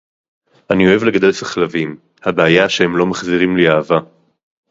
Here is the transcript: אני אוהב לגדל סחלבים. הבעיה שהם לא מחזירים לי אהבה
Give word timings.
אני 0.73 0.87
אוהב 0.87 1.03
לגדל 1.03 1.31
סחלבים. 1.31 1.97
הבעיה 2.23 2.69
שהם 2.69 2.97
לא 2.97 3.05
מחזירים 3.05 3.57
לי 3.57 3.69
אהבה 3.69 3.97